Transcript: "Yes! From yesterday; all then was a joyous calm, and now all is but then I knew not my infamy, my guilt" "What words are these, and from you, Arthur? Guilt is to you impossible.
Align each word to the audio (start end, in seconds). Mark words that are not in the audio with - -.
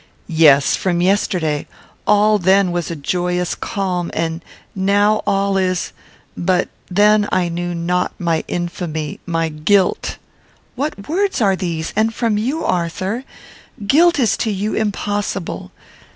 "Yes! 0.25 0.75
From 0.75 0.99
yesterday; 0.99 1.67
all 2.07 2.39
then 2.39 2.71
was 2.71 2.89
a 2.89 2.95
joyous 2.95 3.53
calm, 3.53 4.09
and 4.15 4.43
now 4.73 5.21
all 5.27 5.57
is 5.59 5.93
but 6.35 6.69
then 6.89 7.29
I 7.31 7.49
knew 7.49 7.75
not 7.75 8.19
my 8.19 8.43
infamy, 8.47 9.19
my 9.27 9.49
guilt" 9.49 10.17
"What 10.75 11.07
words 11.07 11.39
are 11.39 11.55
these, 11.55 11.93
and 11.95 12.15
from 12.15 12.39
you, 12.39 12.65
Arthur? 12.65 13.25
Guilt 13.85 14.17
is 14.17 14.35
to 14.37 14.49
you 14.49 14.73
impossible. 14.73 15.71